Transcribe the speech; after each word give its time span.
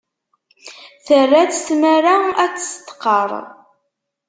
Terra-tt 1.05 1.63
tmara 1.67 2.15
ad 2.43 2.51
testqerr. 2.55 3.31